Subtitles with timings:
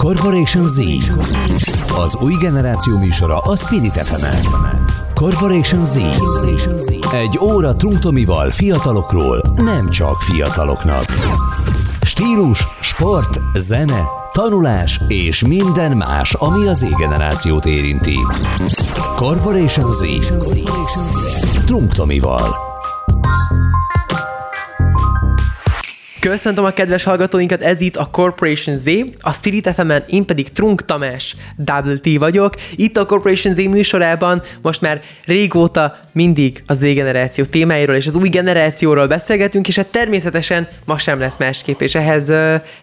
[0.00, 0.78] Corporation Z.
[1.96, 4.24] Az új generáció műsora a Spirit fm
[5.14, 5.96] Corporation Z.
[7.12, 11.04] Egy óra Trunktomival fiatalokról, nem csak fiataloknak.
[12.02, 14.02] Stílus, sport, zene,
[14.32, 18.16] tanulás és minden más, ami az Z-generációt érinti.
[19.16, 20.02] Corporation Z.
[21.64, 22.69] Trunktomival.
[26.20, 28.86] Köszöntöm a kedves hallgatóinkat, ez itt a Corporation Z,
[29.20, 32.54] a Spirit fm én pedig Trunk Tamás, Double vagyok.
[32.76, 38.14] Itt a Corporation Z műsorában most már régóta mindig a Z generáció témáiról és az
[38.14, 42.32] új generációról beszélgetünk, és hát természetesen ma sem lesz másképp, és ehhez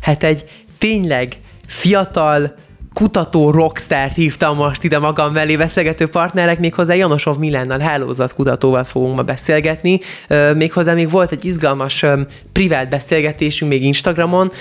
[0.02, 0.46] hát egy
[0.78, 1.34] tényleg
[1.68, 2.56] fiatal,
[2.98, 9.22] kutató rockstar hívtam most ide magam mellé beszélgető partnerek, méghozzá Janosov Milánnal hálózatkutatóval fogunk ma
[9.22, 10.00] beszélgetni.
[10.54, 12.06] Méghozzá még volt egy izgalmas
[12.52, 14.52] privát beszélgetésünk még Instagramon,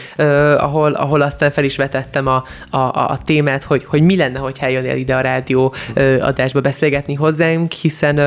[0.57, 4.57] ahol, ahol aztán fel is vetettem a, a, a témát, hogy, hogy mi lenne, hogy
[4.61, 5.75] eljönnél ide a rádió
[6.21, 8.19] adásba beszélgetni hozzánk, hiszen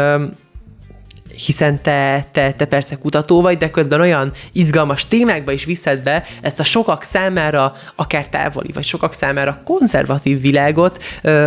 [1.46, 6.24] hiszen te, te, te persze kutató vagy, de közben olyan izgalmas témákba is viszed be
[6.42, 11.04] ezt a sokak számára akár távoli, vagy sokak számára konzervatív világot,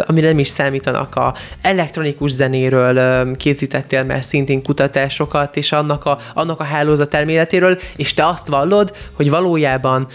[0.07, 6.61] amire nem is számítanak a elektronikus zenéről, készítettél már szintén kutatásokat, és annak a, annak
[6.61, 10.07] a hálózat elméletéről, és te azt vallod, hogy valójában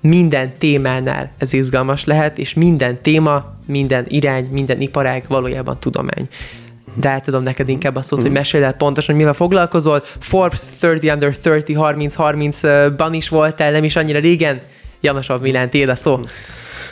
[0.00, 6.28] minden témánál ez izgalmas lehet, és minden téma, minden irány, minden iparág valójában tudomány
[6.94, 8.22] de átadom neked inkább a szót, mm.
[8.22, 10.02] hogy mesélj el pontosan, hogy mivel foglalkozol.
[10.18, 11.36] Forbes 30 under
[11.74, 14.60] 30, 30-30-ban is voltál, nem is annyira régen.
[15.00, 16.20] Janosov Milán, tiéd a szó.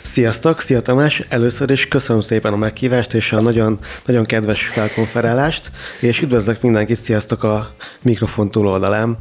[0.01, 1.23] Sziasztok, szia Tamás!
[1.29, 6.97] Először is köszönöm szépen a meghívást és a nagyon, nagyon kedves felkonferálást, és üdvözlök mindenkit,
[6.97, 9.17] sziasztok a mikrofon túloldalán.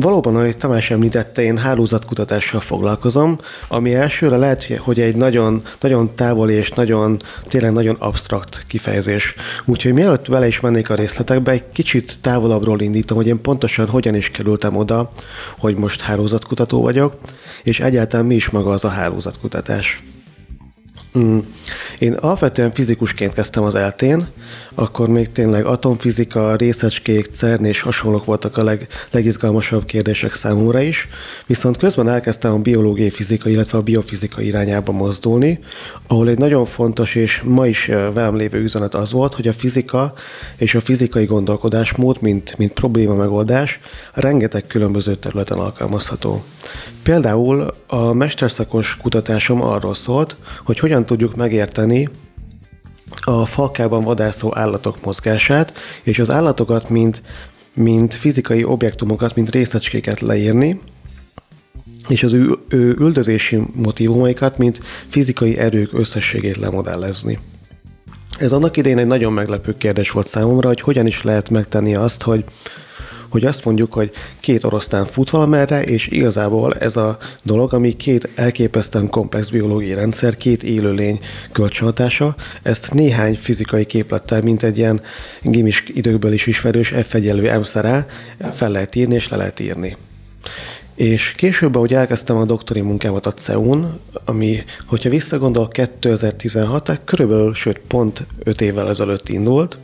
[0.00, 6.54] Valóban, ahogy Tamás említette, én hálózatkutatással foglalkozom, ami elsőre lehet, hogy egy nagyon, nagyon távoli
[6.54, 9.34] és nagyon, tényleg nagyon absztrakt kifejezés.
[9.64, 14.14] Úgyhogy mielőtt vele is mennék a részletekbe, egy kicsit távolabbról indítom, hogy én pontosan hogyan
[14.14, 15.10] is kerültem oda,
[15.58, 17.14] hogy most hálózatkutató vagyok,
[17.62, 20.02] és egyáltalán mi is maga az a hálózatkutatás.
[21.18, 21.38] Mm.
[21.98, 24.26] Én alapvetően fizikusként kezdtem az eltén,
[24.74, 31.08] akkor még tényleg atomfizika, részecskék, CERN és hasonlók voltak a leg, legizgalmasabb kérdések számomra is,
[31.46, 35.58] viszont közben elkezdtem a biológiai fizika, illetve a biofizika irányába mozdulni,
[36.06, 40.12] ahol egy nagyon fontos és ma is velem lévő üzenet az volt, hogy a fizika
[40.56, 43.80] és a fizikai gondolkodásmód, mint, mint probléma megoldás,
[44.12, 46.44] rengeteg különböző területen alkalmazható.
[47.02, 52.08] Például a mesterszakos kutatásom arról szólt, hogy hogyan tudjuk megérteni
[53.20, 55.72] a falkában vadászó állatok mozgását,
[56.02, 57.22] és az állatokat, mint,
[57.74, 60.80] mint fizikai objektumokat, mint részecskéket leírni,
[62.08, 67.38] és az ő, ő üldözési motivumaikat, mint fizikai erők összességét lemodellezni.
[68.38, 72.22] Ez annak idején egy nagyon meglepő kérdés volt számomra, hogy hogyan is lehet megtenni azt,
[72.22, 72.44] hogy
[73.36, 74.10] hogy azt mondjuk, hogy
[74.40, 80.36] két oroszlán fut valamerre, és igazából ez a dolog, ami két elképesztően komplex biológiai rendszer,
[80.36, 81.20] két élőlény
[81.52, 85.00] kölcsönhatása, ezt néhány fizikai képlettel, mint egy ilyen
[85.42, 87.62] gimis időkből is ismerős F egyenlő M
[88.52, 89.96] fel lehet írni és le lehet írni.
[90.94, 97.80] És később, ahogy elkezdtem a doktori munkámat a CEUN, ami, hogyha visszagondolok, 2016, körülbelül, sőt
[97.88, 99.78] pont 5 évvel ezelőtt indult,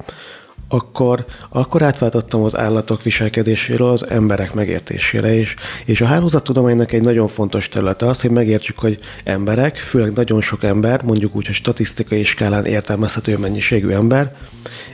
[0.72, 5.55] akkor, akkor átváltottam az állatok viselkedéséről az emberek megértésére is.
[5.84, 10.62] És a hálózattudománynak egy nagyon fontos területe az, hogy megértsük, hogy emberek, főleg nagyon sok
[10.62, 14.37] ember, mondjuk úgy, hogy statisztikai skálán értelmezhető mennyiségű ember,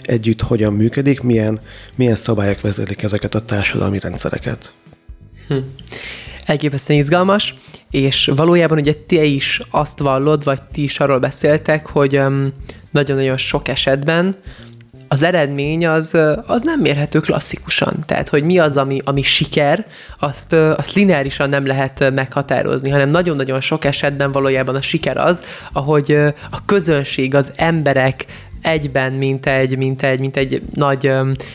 [0.03, 1.61] együtt hogyan működik, milyen,
[1.95, 4.73] milyen szabályok vezetik ezeket a társadalmi rendszereket.
[5.49, 5.57] Hm.
[6.45, 7.55] Elképesztően izgalmas,
[7.91, 12.21] és valójában ugye te is azt vallod, vagy ti is arról beszéltek, hogy
[12.91, 14.37] nagyon-nagyon sok esetben
[15.09, 17.95] az eredmény az, az nem mérhető klasszikusan.
[18.07, 19.87] Tehát, hogy mi az, ami, ami siker,
[20.19, 26.13] azt, azt lineárisan nem lehet meghatározni, hanem nagyon-nagyon sok esetben valójában a siker az, ahogy
[26.51, 28.27] a közönség, az emberek
[28.63, 31.13] egyben, mint egy, mint egy, mint egy nagy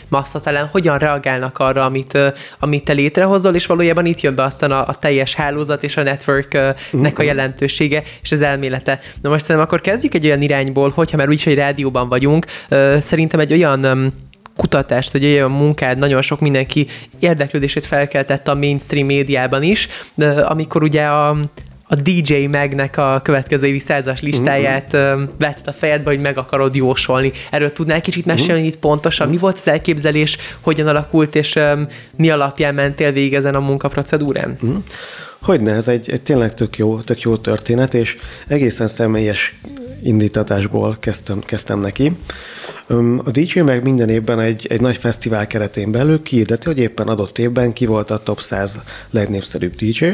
[0.08, 2.18] masszatelen, hogyan reagálnak arra, amit,
[2.60, 6.04] amit te létrehozol, és valójában itt jön be aztán a, a teljes hálózat és a
[6.04, 7.24] networknek a mhm.
[7.24, 9.00] jelentősége és az elmélete.
[9.22, 12.46] Na most szerintem akkor kezdjük egy olyan irányból, hogyha már úgyis egy rádióban vagyunk,
[13.00, 14.14] szerintem egy olyan
[14.56, 16.88] kutatást, vagy olyan munkád nagyon sok mindenki
[17.20, 19.88] érdeklődését felkeltette a mainstream médiában is,
[20.46, 21.38] amikor ugye a,
[21.94, 25.22] a DJ megnek a következő évi százas listáját uh-huh.
[25.40, 27.32] vetted a fejedbe, hogy meg akarod jósolni.
[27.52, 28.68] Erről tudnál kicsit mesélni uh-huh.
[28.68, 29.30] itt pontosan?
[29.30, 34.58] Mi volt az elképzelés, hogyan alakult, és um, mi alapján mentél végig ezen a munkaprocedúrán?
[34.62, 34.84] Uh-huh.
[35.42, 38.18] Hogyne, ez egy, egy tényleg tök jó, tök jó történet, és
[38.48, 39.56] egészen személyes
[40.04, 42.12] indítatásból kezdtem, kezdtem neki.
[43.24, 47.38] A DJ meg minden évben egy, egy nagy fesztivál keretén belül kiirdeti, hogy éppen adott
[47.38, 48.80] évben ki volt a top 100
[49.10, 50.06] legnépszerűbb DJ,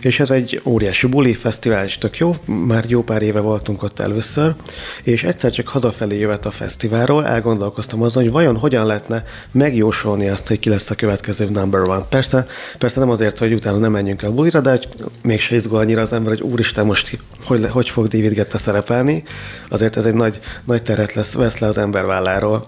[0.00, 3.98] és ez egy óriási buli fesztivál, és tök jó, már jó pár éve voltunk ott
[3.98, 4.54] először,
[5.02, 10.48] és egyszer csak hazafelé jövet a fesztiválról, elgondolkoztam azon, hogy vajon hogyan lehetne megjósolni azt,
[10.48, 12.06] hogy ki lesz a következő number one.
[12.08, 12.46] Persze,
[12.78, 14.78] persze nem azért, hogy utána nem menjünk el bulira, de
[15.22, 19.22] mégse izgul annyira az ember, hogy úristen, most hogy, hogy fog David Getta szerepelni,
[19.68, 22.66] azért ez egy nagy, nagy teret lesz, vesz le az ember válláról.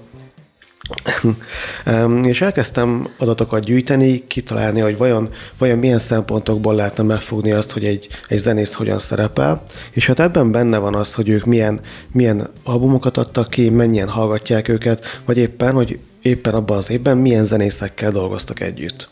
[2.23, 5.29] és elkezdtem adatokat gyűjteni, kitalálni, hogy vajon,
[5.59, 10.51] vajon milyen szempontokból lehetne megfogni azt, hogy egy, egy zenész hogyan szerepel, és hát ebben
[10.51, 11.81] benne van az, hogy ők milyen,
[12.13, 17.45] milyen albumokat adtak ki, mennyien hallgatják őket, vagy éppen, hogy éppen abban az évben milyen
[17.45, 19.09] zenészekkel dolgoztak együtt.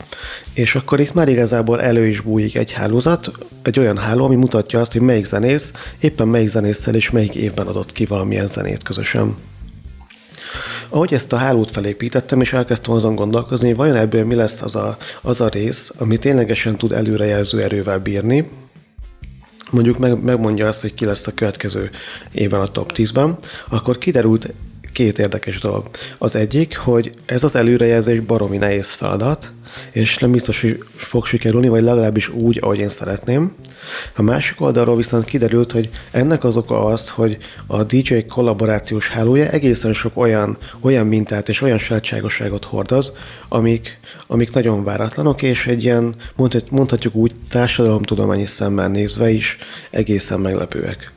[0.52, 3.30] És akkor itt már igazából elő is bújik egy hálózat,
[3.62, 7.66] egy olyan háló, ami mutatja azt, hogy melyik zenész, éppen melyik zenésszel és melyik évben
[7.66, 9.36] adott ki valamilyen zenét közösen.
[10.88, 14.74] Ahogy ezt a hálót felépítettem, és elkezdtem azon gondolkozni, hogy vajon ebből mi lesz az
[14.74, 18.48] a, az a rész, ami ténylegesen tud előrejelző erővel bírni,
[19.70, 21.90] mondjuk meg, megmondja azt, hogy ki lesz a következő
[22.32, 23.36] évben a top 10-ben,
[23.68, 24.52] akkor kiderült
[24.96, 25.90] két érdekes dolog.
[26.18, 29.50] Az egyik, hogy ez az előrejelzés baromi nehéz feladat,
[29.92, 33.54] és nem biztos, hogy fog sikerülni, vagy legalábbis úgy, ahogy én szeretném.
[34.14, 39.48] A másik oldalról viszont kiderült, hogy ennek az oka az, hogy a DJ kollaborációs hálója
[39.48, 43.12] egészen sok olyan, olyan mintát és olyan sajátságosságot hordoz,
[43.48, 46.14] amik, amik nagyon váratlanok, és egy ilyen,
[46.70, 49.58] mondhatjuk úgy, társadalomtudományi szemmel nézve is
[49.90, 51.12] egészen meglepőek.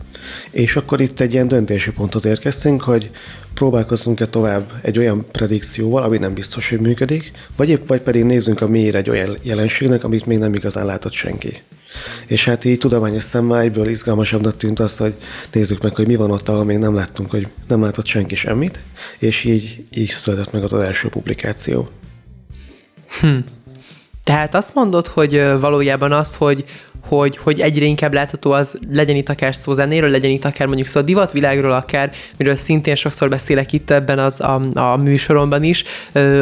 [0.52, 3.10] És akkor itt egy ilyen döntési ponthoz érkeztünk, hogy
[3.54, 8.62] próbálkozzunk-e tovább egy olyan predikcióval, ami nem biztos, hogy működik, vagy épp vagy pedig nézzünk
[8.62, 11.62] a mélyre egy olyan jelenségnek, amit még nem igazán látott senki.
[12.26, 15.14] És hát így tudományos szemmel egyből izgalmasabbnak tűnt az, hogy
[15.52, 18.84] nézzük meg, hogy mi van ott, ahol még nem láttunk, hogy nem látott senki semmit,
[19.18, 21.90] és így, így született meg az az első publikáció.
[23.22, 23.38] Hm.
[24.24, 26.66] Tehát azt mondod, hogy valójában az, hogy
[27.10, 30.88] hogy, hogy egyre inkább látható az, legyen itt akár szó zenéről, legyen itt akár mondjuk
[30.88, 35.84] szó a divatvilágról akár, miről szintén sokszor beszélek itt ebben az, a, a műsoromban is,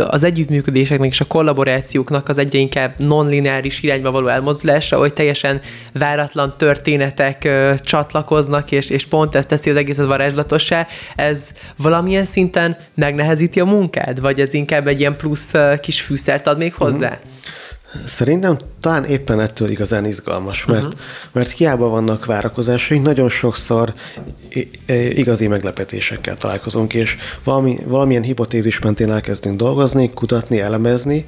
[0.07, 5.61] az együttműködéseknek és a kollaborációknak az egyre inkább non-lineáris irányba való elmozdulása, hogy teljesen
[5.93, 7.49] váratlan történetek
[7.83, 14.21] csatlakoznak, és, és pont ezt teszi az egészet varázslatossá, ez valamilyen szinten megnehezíti a munkád,
[14.21, 17.07] vagy ez inkább egy ilyen plusz kis fűszert ad még hozzá?
[17.07, 17.21] Uh-huh.
[18.05, 20.99] Szerintem talán éppen ettől igazán izgalmas, mert, uh-huh.
[21.31, 23.93] mert hiába vannak várakozásaink, nagyon sokszor
[25.09, 31.25] igazi meglepetésekkel találkozunk, és valami, valamilyen hipotézis mentén elkezdünk dolgozni, kutatni, elemezni,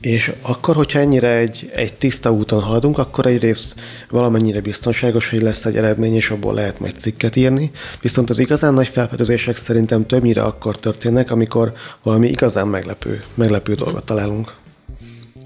[0.00, 3.74] és akkor, hogyha ennyire egy, egy tiszta úton haladunk, akkor egyrészt
[4.10, 7.70] valamennyire biztonságos, hogy lesz egy eredmény, és abból lehet majd cikket írni.
[8.00, 11.72] Viszont az igazán nagy felfedezések szerintem többnyire akkor történnek, amikor
[12.02, 14.54] valami igazán meglepő, meglepő dolgot találunk.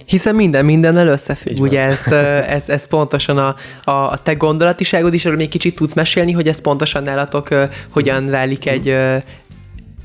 [0.07, 2.07] Hiszen minden mindennel összefügg, ugye ez,
[2.47, 3.55] ez, ez pontosan a,
[3.85, 7.49] a, te gondolatiságod is, arról még kicsit tudsz mesélni, hogy ez pontosan nálatok
[7.91, 8.97] hogyan válik egy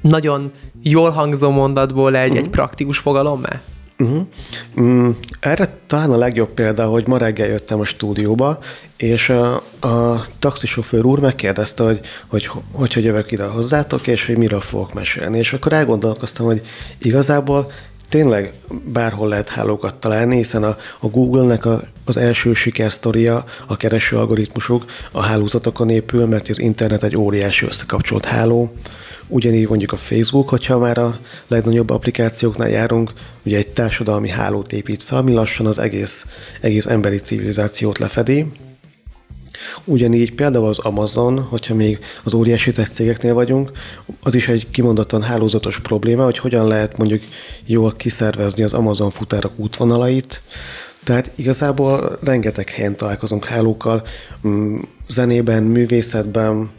[0.02, 0.52] nagyon
[0.84, 2.46] jól hangzó mondatból egy, uh-huh.
[2.46, 3.62] egy praktikus fogalommá?
[4.00, 4.28] Uh-huh.
[4.80, 5.10] Mm,
[5.40, 8.60] erre talán a legjobb példa, hogy ma reggel jöttem a stúdióba,
[8.98, 14.38] és a, a taxisofőr úr megkérdezte, hogy, hogy, hogy hogy jövök ide hozzátok, és hogy
[14.38, 15.38] miről fogok mesélni.
[15.38, 16.62] És akkor elgondolkoztam, hogy
[17.02, 17.72] igazából
[18.10, 18.54] tényleg
[18.94, 24.86] bárhol lehet hálókat találni, hiszen a, a Google-nek a, az első sikersztoria, a kereső algoritmusok
[25.12, 28.72] a hálózatokon épül, mert az internet egy óriási összekapcsolt háló.
[29.28, 35.04] Ugyanígy mondjuk a Facebook, hogyha már a legnagyobb applikációknál járunk, ugye egy társadalmi hálót épít
[35.04, 36.26] fel, ami lassan az egész,
[36.62, 38.46] egész emberi civilizációt lefedi,
[39.86, 43.72] Ugyanígy például az Amazon, hogyha még az óriási tech cégeknél vagyunk,
[44.22, 47.22] az is egy kimondottan hálózatos probléma, hogy hogyan lehet mondjuk
[47.66, 50.42] jól kiszervezni az Amazon futárok útvonalait,
[51.04, 54.04] tehát igazából rengeteg helyen találkozunk hálókkal,
[54.48, 56.70] mm, zenében, művészetben,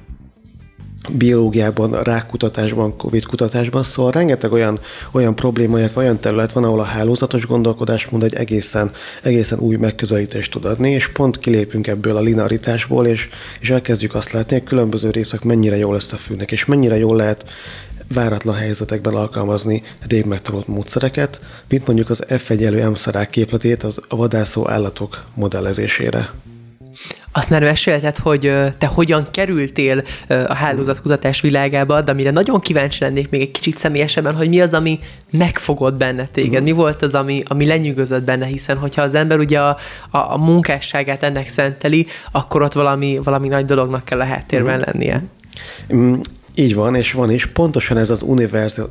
[1.12, 6.85] biológiában, rákkutatásban, Covid kutatásban, szóval rengeteg olyan, olyan probléma, illetve olyan terület van, ahol a
[6.85, 8.90] hálózatos gondolkodásmód egy egészen,
[9.23, 13.28] egészen új megközelítést tud adni, és pont kilépünk ebből a linearitásból, és,
[13.61, 17.45] és elkezdjük azt látni, hogy különböző részek mennyire jól összefüggnek, és mennyire jól lehet
[18.14, 22.95] váratlan helyzetekben alkalmazni rég megtanult módszereket, mint mondjuk az F1 elő M
[23.31, 26.31] képletét az a vadászó állatok modellezésére.
[27.33, 33.31] Azt már mesélted, hogy te hogyan kerültél a hálózatkutatás világába, de amire nagyon kíváncsi lennék
[33.31, 34.99] még egy kicsit személyesebben, hogy mi az, ami
[35.31, 39.61] megfogott benne téged, mi volt az, ami, ami lenyűgözött benne, hiszen hogyha az ember ugye
[39.61, 39.76] a,
[40.11, 45.23] a, a munkásságát ennek szenteli, akkor ott valami, valami nagy dolognak kell a háttérben lennie.
[46.58, 47.46] Így van, és van is.
[47.46, 48.24] Pontosan ez az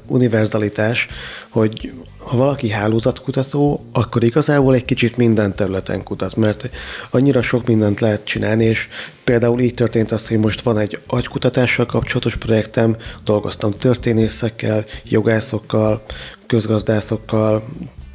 [0.08, 1.08] univerzalitás,
[1.50, 6.70] hogy ha valaki hálózatkutató, akkor igazából egy kicsit minden területen kutat, mert
[7.12, 8.88] annyira sok mindent lehet csinálni, és
[9.24, 16.04] például így történt az, hogy most van egy agykutatással kapcsolatos projektem, dolgoztam történészekkel, jogászokkal,
[16.46, 17.64] közgazdászokkal,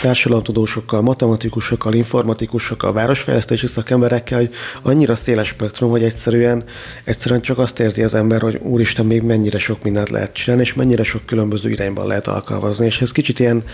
[0.02, 4.50] társadalomtudósokkal, matematikusokkal, informatikusokkal, városfejlesztési szakemberekkel, hogy
[4.82, 6.64] annyira széles spektrum, hogy egyszerűen,
[7.04, 10.74] egyszerűen csak azt érzi az ember, hogy úristen, még mennyire sok mindent lehet csinálni, és
[10.74, 12.86] mennyire sok különböző irányban lehet alkalmazni.
[12.86, 13.64] És ez kicsit ilyen,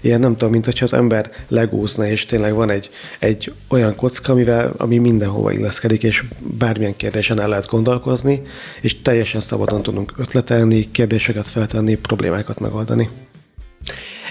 [0.00, 4.32] ilyen nem tudom, mint hogyha az ember legózna, és tényleg van egy, egy olyan kocka,
[4.32, 8.42] amivel, ami mindenhova illeszkedik, és bármilyen kérdésen el lehet gondolkozni,
[8.80, 13.08] és teljesen szabadon tudunk ötletelni, kérdéseket feltenni, problémákat megoldani.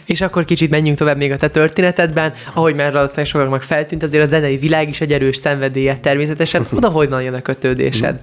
[0.07, 4.23] És akkor kicsit menjünk tovább még a te történetedben, ahogy már valószínűleg sokaknak feltűnt, azért
[4.23, 6.65] a zenei világ is egy erős szenvedélye természetesen.
[6.75, 8.21] Oda honnan jön a kötődésed?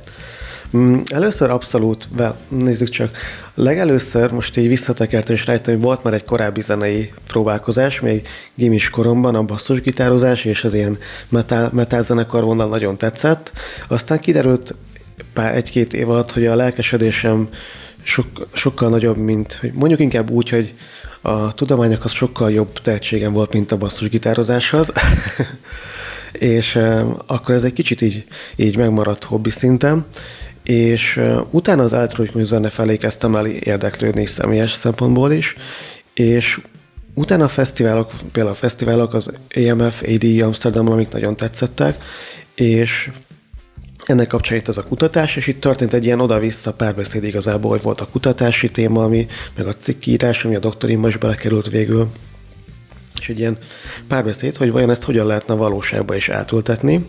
[0.76, 3.16] Mm, először abszolút, be, nézzük csak.
[3.54, 8.90] Legelőször most így visszatekertem és rájöttem, hogy volt már egy korábbi zenei próbálkozás, még gimis
[8.90, 10.98] koromban a basszusgitározás és az ilyen
[11.28, 13.52] metal, metal zenekar vonal nagyon tetszett.
[13.88, 14.74] Aztán kiderült
[15.32, 17.48] pár egy-két év alatt, hogy a lelkesedésem
[18.04, 20.74] sok, sokkal nagyobb, mint, hogy mondjuk inkább úgy, hogy
[21.20, 24.92] a tudományokhoz sokkal jobb tehetségem volt, mint a basszusgitározáshoz,
[26.32, 26.78] és
[27.26, 28.24] akkor ez egy kicsit így,
[28.56, 30.04] így megmaradt hobbi szintem,
[30.62, 31.20] és
[31.50, 35.56] utána az elektronikus zene felé kezdtem el érdeklődni személyes szempontból is,
[36.14, 36.60] és
[37.14, 42.02] utána a fesztiválok, például a fesztiválok, az EMF, AD Amsterdam, amik nagyon tetszettek,
[42.54, 43.10] és
[44.04, 47.82] ennek kapcsán itt az a kutatás, és itt történt egy ilyen oda-vissza párbeszéd igazából, hogy
[47.82, 52.08] volt a kutatási téma, ami, meg a cikkírás, ami a doktorimba is belekerült végül.
[53.20, 53.58] És egy ilyen
[54.08, 57.06] párbeszéd, hogy vajon ezt hogyan lehetne valóságba is átültetni.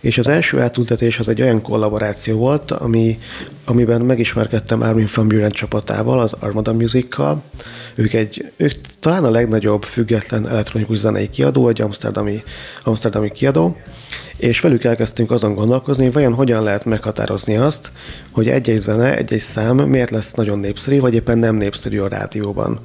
[0.00, 3.18] És az első átültetés az egy olyan kollaboráció volt, ami,
[3.64, 7.42] amiben megismerkedtem Armin van Buren csapatával, az Armada Music-kal.
[7.94, 12.42] Ők, egy, ők talán a legnagyobb független elektronikus zenei kiadó, egy amsterdami,
[12.84, 13.76] amsterdami kiadó,
[14.38, 17.90] és velük elkezdtünk azon gondolkozni, vajon hogyan lehet meghatározni azt,
[18.30, 22.80] hogy egy-egy zene, egy-egy szám miért lesz nagyon népszerű, vagy éppen nem népszerű a rádióban.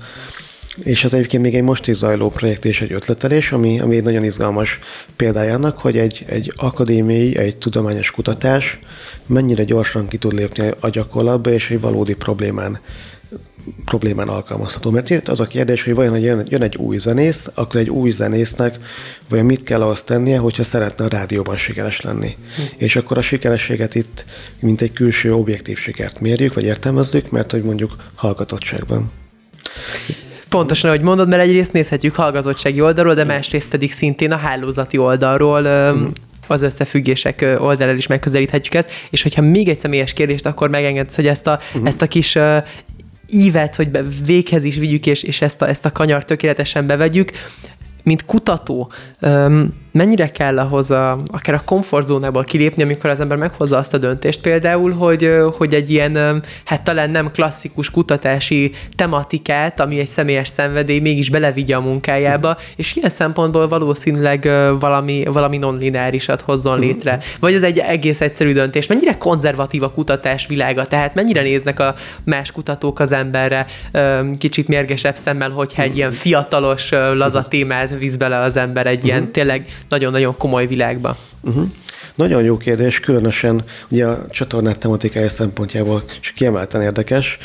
[0.84, 4.04] És ez egyébként még egy most is zajló projekt és egy ötletelés, ami, ami egy
[4.04, 4.80] nagyon izgalmas
[5.16, 8.80] példája annak, hogy egy, egy akadémiai, egy tudományos kutatás
[9.26, 12.80] mennyire gyorsan ki tud lépni a gyakorlatba, és egy valódi problémán
[13.86, 14.90] problémán alkalmazható.
[14.90, 18.10] Mert itt az a kérdés, hogy vajon jön, jön egy új zenész, akkor egy új
[18.10, 18.80] zenésznek
[19.30, 22.38] vajon mit kell ahhoz tennie, hogyha szeretne a rádióban sikeres lenni.
[22.56, 22.62] Hm.
[22.78, 24.26] És akkor a sikerességet itt,
[24.60, 29.12] mint egy külső objektív sikert mérjük, vagy értelmezzük, mert hogy mondjuk hallgatottságban.
[30.50, 35.92] Pontosan, ahogy mondod, mert egyrészt nézhetjük hallgatottsági oldalról, de másrészt pedig szintén a hálózati oldalról
[35.92, 36.06] hm.
[36.48, 41.28] az összefüggések oldalról is megközelíthetjük ezt, és hogyha még egy személyes kérdést, akkor megengedsz, hogy
[41.28, 41.88] ezt a, uh-huh.
[41.88, 42.38] ezt a kis
[43.34, 43.90] ívet, hogy
[44.26, 47.32] véghez is vigyük, és, és ezt, a, ezt a kanyar tökéletesen bevegyük,
[48.04, 48.92] mint kutató,
[49.94, 54.42] mennyire kell ahhoz a, akár a komfortzónából kilépni, amikor az ember meghozza azt a döntést?
[54.42, 61.00] Például, hogy, hogy egy ilyen, hát talán nem klasszikus kutatási tematikát, ami egy személyes szenvedély,
[61.00, 67.20] mégis belevigye a munkájába, és ilyen szempontból valószínűleg valami, valami non-lineárisat hozzon létre.
[67.40, 68.88] Vagy ez egy egész egyszerű döntés.
[68.88, 73.66] Mennyire konzervatív a kutatás világa, tehát mennyire néznek a más kutatók az emberre
[74.38, 79.32] kicsit mérgesebb szemmel, hogyha egy ilyen fiatalos, laza témát visz bele az ember egy ilyen
[79.32, 81.18] tényleg nagyon-nagyon komoly világba?
[81.42, 81.68] Uh-huh.
[82.16, 87.38] Nagyon jó kérdés, különösen ugye a csatornát tematikája szempontjából csak kiemelten érdekes.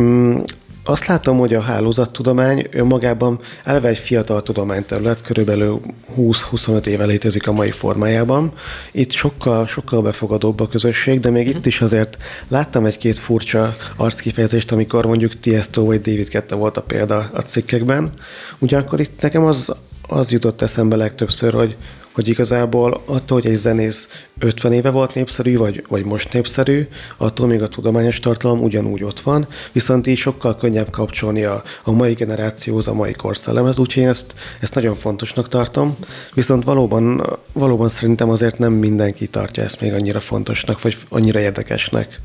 [0.00, 0.38] Mm,
[0.86, 5.80] azt látom, hogy a hálózattudomány önmagában eleve egy fiatal tudományterület, körülbelül
[6.16, 8.52] 20-25 éve létezik a mai formájában.
[8.92, 14.72] Itt sokkal, sokkal befogadóbb a közösség, de még itt is azért láttam egy-két furcsa arckifejezést,
[14.72, 18.10] amikor mondjuk Tiesto vagy David Kette volt a példa a cikkekben.
[18.58, 19.72] Ugyanakkor itt nekem az
[20.08, 21.76] az jutott eszembe legtöbbször, hogy,
[22.14, 24.08] hogy igazából attól, hogy egy zenész
[24.38, 29.20] 50 éve volt népszerű, vagy, vagy most népszerű, attól még a tudományos tartalom ugyanúgy ott
[29.20, 34.08] van, viszont így sokkal könnyebb kapcsolni a, a mai generációhoz, a mai korszellemhez, úgyhogy én
[34.08, 35.96] ezt, ezt nagyon fontosnak tartom,
[36.34, 42.20] viszont valóban, valóban szerintem azért nem mindenki tartja ezt még annyira fontosnak, vagy annyira érdekesnek.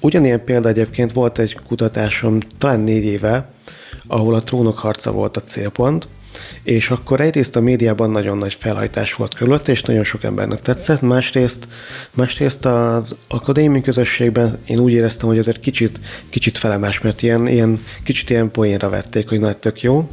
[0.00, 3.48] Ugyanilyen példa egyébként volt egy kutatásom talán négy éve,
[4.06, 6.08] ahol a trónok harca volt a célpont,
[6.62, 11.00] és akkor egyrészt a médiában nagyon nagy felhajtás volt körülött, és nagyon sok embernek tetszett,
[11.00, 11.68] másrészt,
[12.10, 17.84] másrészt az akadémiai közösségben én úgy éreztem, hogy ezért kicsit, kicsit felemás, mert ilyen, ilyen,
[18.04, 20.08] kicsit ilyen poénra vették, hogy nagy tök jó,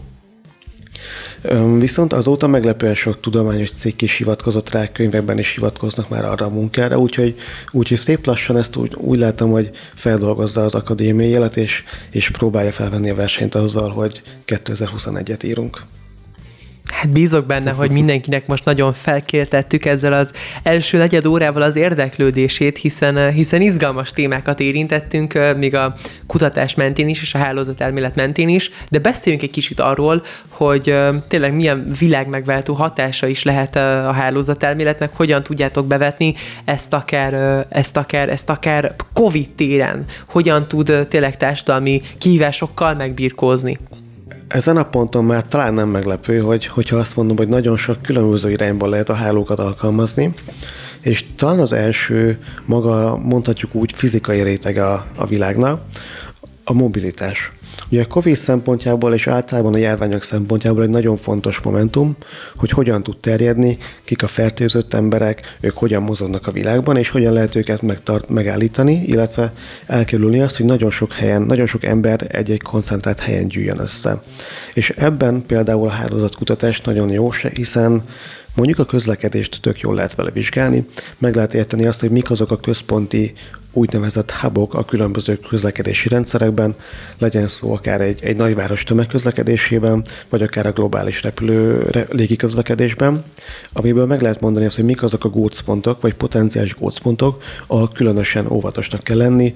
[1.78, 6.50] Viszont azóta meglepően sok tudományos cikk is hivatkozott rá, könyvekben is hivatkoznak már arra a
[6.50, 7.36] munkára, úgyhogy,
[7.72, 12.72] úgyhogy szép lassan ezt úgy, úgy látom, hogy feldolgozza az akadémiai élet, és, és próbálja
[12.72, 15.82] felvenni a versenyt azzal, hogy 2021-et írunk.
[16.88, 22.78] Hát bízok benne, hogy mindenkinek most nagyon felkértettük ezzel az első negyed órával az érdeklődését,
[22.78, 25.96] hiszen, hiszen izgalmas témákat érintettünk, még a
[26.28, 30.96] kutatás mentén is, és a hálózat elmélet mentén is, de beszéljünk egy kicsit arról, hogy
[31.28, 36.34] tényleg milyen világmegváltó hatása is lehet a hálózat elméletnek, hogyan tudjátok bevetni
[36.66, 43.78] ezt akár, ezt akár, ezt akár COVID téren, hogyan tud tényleg társadalmi kihívásokkal megbírkózni.
[44.48, 48.52] Ezen a ponton már talán nem meglepő, hogy, hogyha azt mondom, hogy nagyon sok különböző
[48.52, 50.34] irányból lehet a hálókat alkalmazni,
[51.02, 55.82] és talán az első maga, mondhatjuk úgy, fizikai rétege a, a világnak,
[56.64, 57.52] a mobilitás.
[57.90, 62.16] Ugye a COVID szempontjából és általában a járványok szempontjából egy nagyon fontos momentum,
[62.56, 67.34] hogy hogyan tud terjedni, kik a fertőzött emberek, ők hogyan mozognak a világban, és hogyan
[67.34, 69.54] lehet őket megtart, megállítani, illetve
[69.86, 74.22] elkerülni azt, hogy nagyon sok helyen, nagyon sok ember egy-egy koncentrált helyen gyűjjön össze.
[74.74, 78.04] És ebben például a hálózatkutatás nagyon jó, hiszen
[78.58, 82.52] Mondjuk a közlekedést tök jól lehet vele vizsgálni, meg lehet érteni azt, hogy mik azok
[82.52, 83.34] a központi
[83.78, 86.76] úgynevezett hubok a különböző közlekedési rendszerekben,
[87.18, 93.24] legyen szó akár egy, egy nagyváros tömegközlekedésében, vagy akár a globális repülő légi közlekedésben,
[93.74, 98.52] amiből meg lehet mondani azt, hogy mik azok a gócpontok, vagy potenciális gócpontok, ahol különösen
[98.52, 99.54] óvatosnak kell lenni,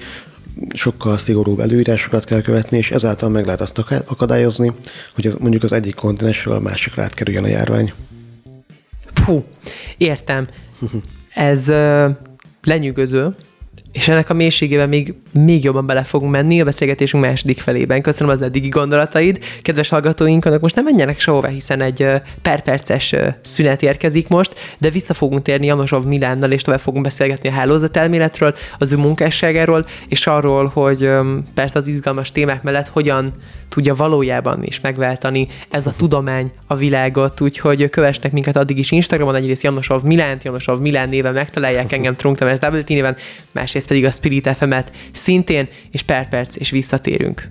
[0.74, 4.72] sokkal szigorúbb előírásokat kell követni, és ezáltal meg lehet azt akadályozni,
[5.14, 7.94] hogy az, mondjuk az egyik kontinensről a másikra átkerüljön a járvány.
[9.26, 9.44] Puh,
[9.98, 10.48] értem.
[11.34, 12.10] Ez uh,
[12.64, 13.36] lenyűgöző,
[13.92, 18.02] és ennek a mélységében még, még jobban bele fogunk menni a beszélgetésünk második felében.
[18.02, 19.40] Köszönöm az eddigi gondolataid.
[19.62, 22.08] Kedves hallgatóink, önök most nem menjenek sehova, hiszen egy
[22.42, 27.52] perperces szünet érkezik most, de vissza fogunk térni Janosov Milánnal, és tovább fogunk beszélgetni a
[27.52, 31.10] hálózatelméletről, az ő munkásságáról, és arról, hogy
[31.54, 33.34] persze az izgalmas témák mellett hogyan
[33.72, 39.36] tudja valójában is megváltani ez a tudomány a világot, úgyhogy kövesnek minket addig is Instagramon,
[39.36, 43.16] egyrészt Janosov Milánt, Janosov Milán néven megtalálják engem Trunk Tamás WT néven,
[43.52, 47.50] másrészt pedig a Spirit FM-et szintén, és per perc, és visszatérünk.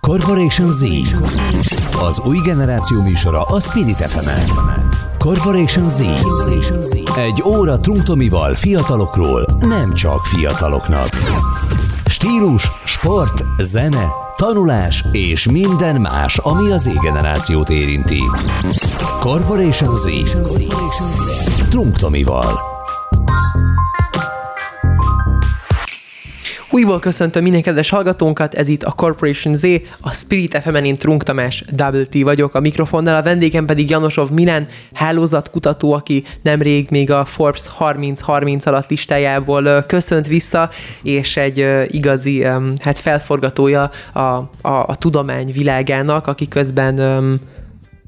[0.00, 0.82] Corporation Z.
[2.06, 4.28] Az új generáció műsora a Spirit fm.
[5.18, 6.00] Corporation Z.
[7.16, 11.08] Egy óra Trunktomival fiatalokról, nem csak fiataloknak.
[12.06, 18.22] Stílus, sport, zene, tanulás és minden más, ami az Z-generációt érinti.
[19.20, 20.06] Corporation Z.
[21.68, 21.96] Trunk
[26.74, 29.62] Újból köszöntöm minden kedves hallgatónkat, ez itt a Corporation Z,
[30.00, 32.54] a Spirit fm én Trunk Tamás Double T vagyok.
[32.54, 38.88] A mikrofonnál, a vendégem pedig Janosov Milen, hálózatkutató, aki nemrég még a Forbes 30-30 alatt
[38.88, 40.70] listájából köszönt vissza,
[41.02, 42.44] és egy igazi
[42.82, 47.40] hát felforgatója a, a, a tudomány világának, aki közben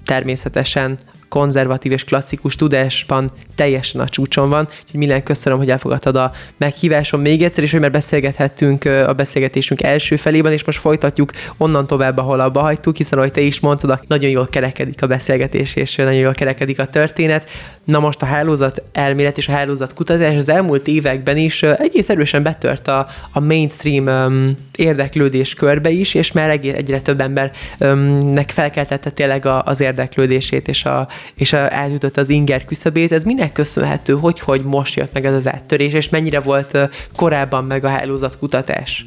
[0.04, 0.98] természetesen
[1.28, 4.68] konzervatív és klasszikus tudásban teljesen a csúcson van.
[4.84, 9.82] Úgyhogy Milán, köszönöm, hogy elfogadtad a meghívásom még egyszer, és hogy már beszélgethettünk a beszélgetésünk
[9.82, 14.00] első felében, és most folytatjuk onnan tovább, ahol abba hagytuk, hiszen ahogy te is mondtad,
[14.06, 17.50] nagyon jól kerekedik a beszélgetés, és nagyon jól kerekedik a történet.
[17.86, 22.42] Na most a hálózat elmélet és a hálózat kutatás az elmúlt években is egész erősen
[22.42, 29.46] betört a, a mainstream um, érdeklődés körbe is, és már egyre több embernek felkeltette tényleg
[29.46, 33.12] a, az érdeklődését, és, a, és a, eljutott az inger küszöbét.
[33.12, 36.78] Ez minek köszönhető, hogy, hogy most jött meg ez az áttörés, és mennyire volt
[37.16, 39.06] korábban meg a hálózat kutatás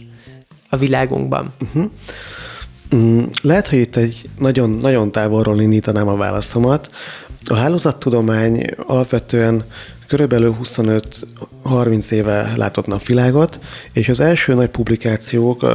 [0.69, 1.53] a világunkban?
[1.61, 1.91] Uh-huh.
[3.41, 6.89] Lehet, hogy itt egy nagyon, nagyon távolról indítanám a válaszomat.
[7.51, 9.63] A hálózattudomány alapvetően
[10.07, 13.59] körülbelül 25-30 éve látott napvilágot,
[13.93, 15.65] és az első nagy publikációk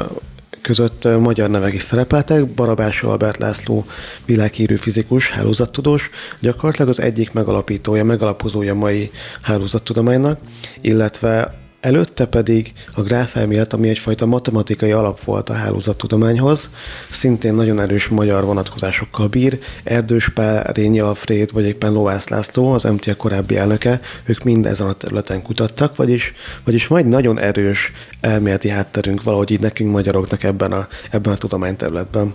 [0.62, 2.46] között magyar nevek is szerepeltek.
[2.46, 3.86] Barabás Albert László
[4.24, 6.10] világhírű fizikus, hálózattudós,
[6.40, 9.10] gyakorlatilag az egyik megalapítója, megalapozója mai
[9.42, 10.40] hálózattudománynak,
[10.80, 16.68] illetve Előtte pedig a gráfelmélet, ami egyfajta matematikai alap volt a hálózattudományhoz,
[17.10, 19.58] szintén nagyon erős magyar vonatkozásokkal bír.
[19.82, 24.86] Erdős Pál, Rényi Alfred vagy éppen Lovász László, az MTA korábbi elnöke, ők mind ezen
[24.86, 26.32] a területen kutattak, vagyis,
[26.64, 32.34] vagyis majd nagyon erős elméleti hátterünk valahogy így nekünk magyaroknak ebben a, ebben a tudományterületben.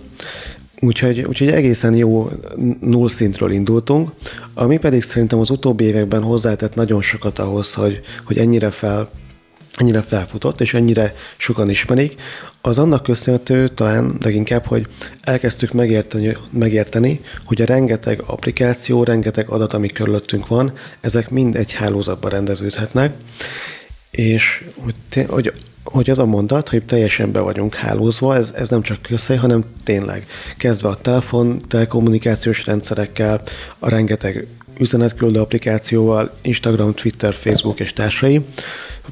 [0.80, 2.30] Úgyhogy, úgyhogy egészen jó
[2.80, 4.10] null szintről indultunk,
[4.54, 9.10] ami pedig szerintem az utóbbi években hozzátett nagyon sokat ahhoz, hogy, hogy ennyire fel
[9.76, 12.20] ennyire felfutott, és ennyire sokan ismerik,
[12.60, 14.86] az annak köszönhető talán leginkább, hogy
[15.20, 21.72] elkezdtük megérteni, megérteni, hogy a rengeteg applikáció, rengeteg adat, ami körülöttünk van, ezek mind egy
[21.72, 23.14] hálózatban rendeződhetnek,
[24.10, 25.52] és hogy, hogy
[25.84, 29.64] hogy az a mondat, hogy teljesen be vagyunk hálózva, ez, ez nem csak közhely, hanem
[29.84, 30.26] tényleg.
[30.56, 33.42] Kezdve a telefon, telekommunikációs rendszerekkel,
[33.78, 34.46] a rengeteg
[34.80, 38.40] üzenetküldő applikációval, Instagram, Twitter, Facebook és társai.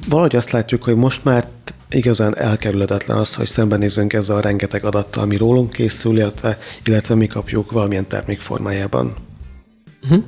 [0.07, 1.47] Valahogy azt látjuk, hogy most már
[1.89, 7.27] igazán elkerülhetetlen az, hogy szembenézzünk ezzel a rengeteg adattal, ami rólunk készül, illetve, illetve mi
[7.27, 9.13] kapjuk valamilyen termék formájában.
[10.03, 10.23] Uh-huh.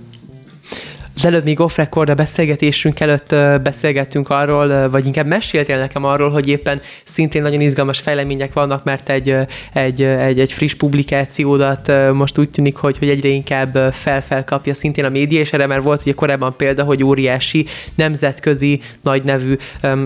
[1.21, 6.29] Az előbb még off record a beszélgetésünk előtt beszélgettünk arról, vagy inkább meséltél nekem arról,
[6.29, 9.35] hogy éppen szintén nagyon izgalmas fejlemények vannak, mert egy,
[9.73, 15.09] egy, egy, egy friss publikációdat most úgy tűnik, hogy, hogy egyre inkább felfelkapja szintén a
[15.09, 19.57] média, és erre már volt ugye korábban példa, hogy óriási nemzetközi nagy nevű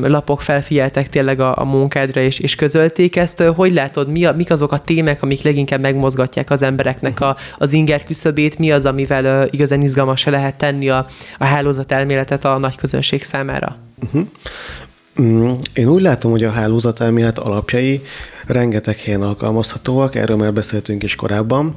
[0.01, 3.43] lapok felfigyeltek tényleg a, a munkádra, és, és közölték ezt.
[3.43, 7.73] Hogy látod, mi a, mik azok a témák, amik leginkább megmozgatják az embereknek a, az
[7.73, 11.04] inger küszöbét, mi az, amivel igazán izgalmas lehet tenni a,
[11.37, 13.77] a hálózat elméletet a nagy közönség számára?
[14.03, 14.27] Uh-huh.
[15.73, 18.01] Én úgy látom, hogy a hálózat elmélet alapjai
[18.45, 21.73] rengeteg helyen alkalmazhatóak, erről már beszéltünk is korábban,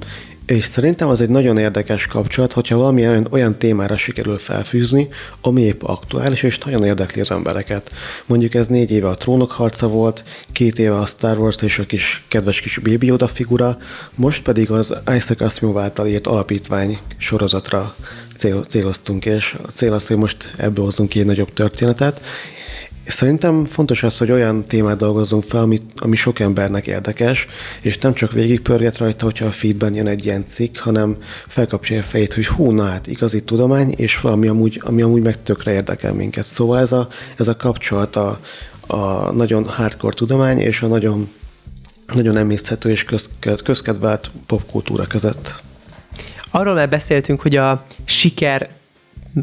[0.46, 5.08] és szerintem az egy nagyon érdekes kapcsolat, hogyha valami olyan, olyan témára sikerül felfűzni,
[5.40, 7.90] ami épp aktuális, és nagyon érdekli az embereket.
[8.26, 11.86] Mondjuk ez négy éve a trónok harca volt, két éve a Star Wars és a
[11.86, 13.78] kis kedves kis Baby Yoda figura,
[14.14, 17.94] most pedig az Isaac Asimov által írt alapítvány sorozatra
[18.36, 22.20] cél, céloztunk, és a cél az, hogy most ebből hozunk ki egy nagyobb történetet,
[23.08, 27.46] Szerintem fontos az, hogy olyan témát dolgozzunk fel, ami, ami sok embernek érdekes,
[27.80, 31.16] és nem csak végigpörget rajta, hogyha a feedben jön egy ilyen cikk, hanem
[31.46, 35.42] felkapja a fejét, hogy hú, na hát igazi tudomány, és valami amúgy, ami amúgy meg
[35.42, 36.44] tökre érdekel minket.
[36.44, 38.38] Szóval ez a, ez a kapcsolat a,
[38.86, 41.28] a nagyon hardcore tudomány és a nagyon,
[42.14, 43.28] nagyon emészthető és köz,
[43.64, 45.62] közkedvelt popkultúra között.
[46.50, 48.68] Arról már beszéltünk, hogy a siker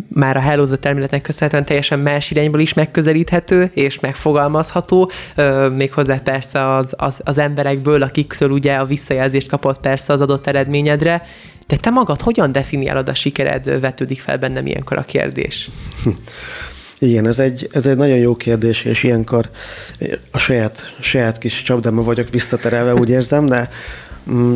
[0.07, 5.11] már a hálózat elméletnek köszönhetően teljesen más irányból is megközelíthető és megfogalmazható,
[5.75, 11.21] méghozzá persze az, az, az emberekből, akiktől ugye a visszajelzést kapott persze az adott eredményedre,
[11.67, 15.69] de te magad hogyan definiálod a sikered, vetődik fel bennem ilyenkor a kérdés?
[16.99, 19.49] Igen, ez egy, ez egy nagyon jó kérdés, és ilyenkor
[20.31, 23.69] a saját, saját kis csapdámba vagyok visszaterelve, úgy érzem, de
[24.29, 24.55] mm,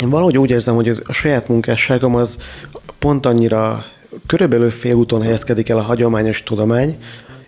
[0.00, 2.36] én valahogy úgy érzem, hogy a saját munkásságom az
[2.98, 3.84] pont annyira
[4.26, 6.98] körülbelül félúton helyezkedik el a hagyományos tudomány,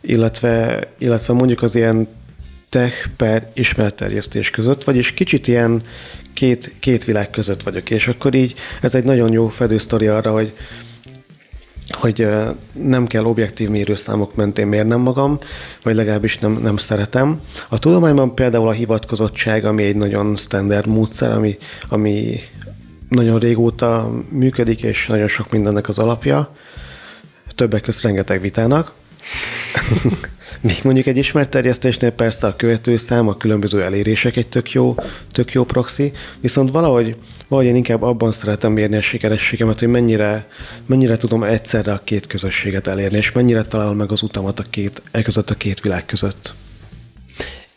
[0.01, 2.09] illetve, illetve mondjuk az ilyen
[2.69, 5.83] tech per ismeretterjesztés között, vagyis kicsit ilyen
[6.35, 10.53] két, két világ között vagyok, és akkor így ez egy nagyon jó fedősztori arra, hogy,
[11.91, 12.29] hogy
[12.73, 15.39] nem kell objektív mérőszámok mentén mérnem magam,
[15.83, 17.41] vagy legalábbis nem, nem szeretem.
[17.69, 21.57] A tudományban például a hivatkozottság, ami egy nagyon standard módszer, ami,
[21.89, 22.41] ami
[23.09, 26.55] nagyon régóta működik, és nagyon sok mindennek az alapja.
[27.55, 28.93] Többek között rengeteg vitának.
[30.61, 34.95] Még mondjuk egy ismert terjesztésnél persze a követőszám, a különböző elérések egy tök jó,
[35.33, 37.17] tök jó proxy, viszont valahogy,
[37.49, 40.49] valahogy én inkább abban szeretem mérni a sikerességemet, hogy mennyire,
[40.87, 45.03] mennyire tudom egyszerre a két közösséget elérni, és mennyire talál meg az utamat a két,
[45.11, 46.55] e között a két világ között.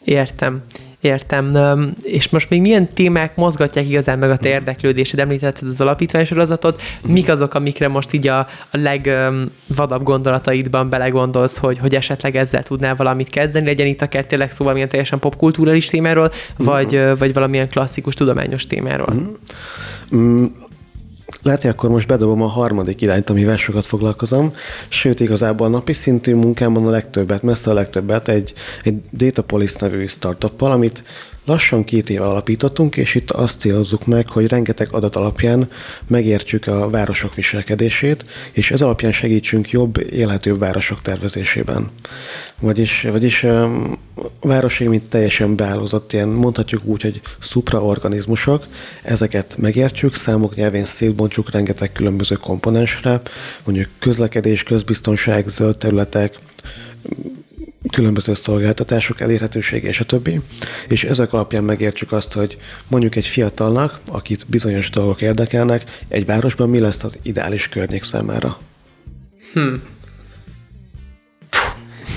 [0.03, 0.61] Értem.
[1.01, 1.57] Értem.
[2.01, 5.19] És most még milyen témák mozgatják igazán meg a te érdeklődésed?
[5.19, 6.81] Említetted az alapítványsorozatot.
[7.07, 8.39] Mik azok, amikre most így a,
[8.71, 13.65] a legvadabb gondolataidban belegondolsz, hogy, hogy esetleg ezzel tudnál valamit kezdeni?
[13.65, 19.13] Legyen itt akár tényleg szó valamilyen teljesen popkulturális témáról, vagy, vagy valamilyen klasszikus tudományos témáról?
[20.15, 20.45] Mm.
[21.43, 24.53] Lehet, hogy akkor most bedobom a harmadik irányt, amivel sokat foglalkozom,
[24.89, 30.05] sőt igazából a napi szintű munkámban a legtöbbet, messze a legtöbbet egy, egy Datapolis nevű
[30.05, 31.03] startuppal, amit
[31.51, 35.69] Lassan két éve alapítottunk, és itt azt célozzuk meg, hogy rengeteg adat alapján
[36.07, 41.89] megértsük a városok viselkedését, és ez alapján segítsünk jobb, élhetőbb városok tervezésében.
[42.59, 43.45] Vagyis, vagyis
[44.41, 48.67] városai, mint teljesen beállózott, ilyen mondhatjuk úgy, hogy supraorganizmusok,
[49.01, 53.21] ezeket megértsük, számok nyelvén szétbontsuk rengeteg különböző komponensre,
[53.63, 56.37] mondjuk közlekedés, közbiztonság, zöld területek,
[57.89, 60.41] különböző szolgáltatások elérhetősége és a többi,
[60.87, 66.69] és ezek alapján megértsük azt, hogy mondjuk egy fiatalnak, akit bizonyos dolgok érdekelnek, egy városban
[66.69, 68.57] mi lesz az ideális környék számára.
[69.53, 69.81] Hmm.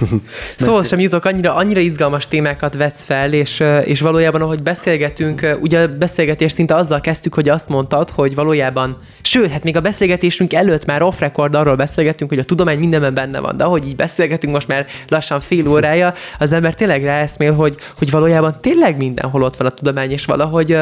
[0.57, 5.80] szóval sem jutok, annyira, annyira izgalmas témákat vetsz fel, és, és valójában, ahogy beszélgetünk, ugye
[5.80, 10.52] a beszélgetés szinte azzal kezdtük, hogy azt mondtad, hogy valójában, sőt, hát még a beszélgetésünk
[10.52, 13.96] előtt már off record arról beszélgettünk, hogy a tudomány mindenben benne van, de ahogy így
[13.96, 19.42] beszélgetünk most már lassan fél órája, az ember tényleg ráeszmél, hogy, hogy valójában tényleg mindenhol
[19.42, 20.78] ott van a tudomány, és valahogy,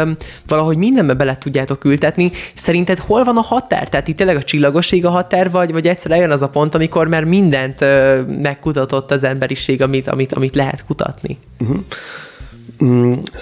[0.46, 2.30] valahogy mindenbe bele tudjátok ültetni.
[2.54, 3.88] Szerinted hol van a határ?
[3.88, 7.08] Tehát itt tényleg a csillagoség a határ, vagy, vagy egyszer eljön az a pont, amikor
[7.08, 7.84] már mindent
[8.42, 11.38] megkutatott az emberiség, amit, amit, amit lehet kutatni?
[11.60, 11.78] Uh-huh.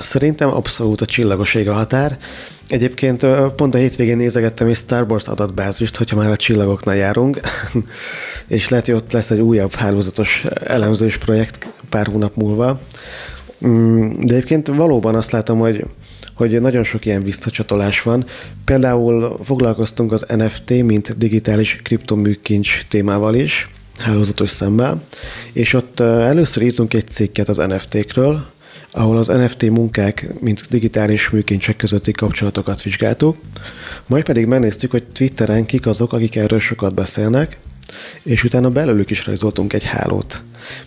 [0.01, 2.19] Szerintem abszolút a csillagoség a határ.
[2.69, 7.41] Egyébként pont a hétvégén nézegettem egy Star Wars adatbázist, hogyha már a csillagoknál járunk,
[8.47, 12.81] és lehet, hogy ott lesz egy újabb hálózatos elemzős projekt pár hónap múlva.
[13.67, 15.85] Mm, de egyébként valóban azt látom, hogy
[16.35, 18.25] hogy nagyon sok ilyen visszacsatolás van.
[18.65, 23.69] Például foglalkoztunk az NFT, mint digitális kriptoműkincs témával is,
[24.01, 25.03] hálózatos szemmel,
[25.53, 28.47] és ott először írtunk egy cikket az NFT-kről,
[28.91, 33.37] ahol az NFT munkák, mint digitális műkincsek közötti kapcsolatokat vizsgáltuk,
[34.07, 37.59] majd pedig megnéztük, hogy Twitteren kik azok, akik erről sokat beszélnek,
[38.23, 40.43] és utána belőlük is rajzoltunk egy hálót.